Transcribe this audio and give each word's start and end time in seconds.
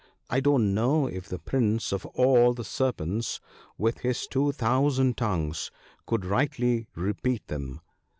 I 0.31 0.39
don't 0.39 0.73
know 0.73 1.05
if 1.05 1.29
the 1.29 1.37
Prince 1.37 1.91
of 1.91 2.07
all 2.07 2.55
the 2.55 2.63
Serpents("), 2.63 3.39
with 3.77 3.99
his 3.99 4.25
two 4.25 4.51
thousand 4.51 5.15
tongues, 5.15 5.69
could 6.07 6.25
rightly 6.25 6.87
repeat 6.95 7.45
them.' 7.49 7.81